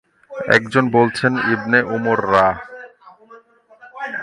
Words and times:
একজন 0.47 0.85
বলছেন, 0.89 1.31
Ibn 1.53 1.79
Umar 1.95 2.19
রা। 2.31 2.47